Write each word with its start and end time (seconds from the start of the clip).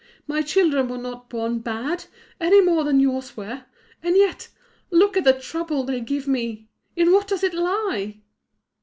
My 0.25 0.41
children 0.41 0.87
were 0.87 0.97
not 0.97 1.29
born 1.29 1.59
bad, 1.59 2.05
any 2.39 2.59
more 2.59 2.83
than 2.83 2.99
yours 2.99 3.37
were; 3.37 3.65
and 4.01 4.17
yet, 4.17 4.47
look 4.89 5.15
at 5.15 5.25
the 5.25 5.33
trouble 5.39 5.83
they 5.83 5.99
give 6.01 6.27
me! 6.27 6.67
In 6.95 7.11
what 7.11 7.27
does 7.27 7.43
it 7.43 7.53
lie?" 7.53 8.19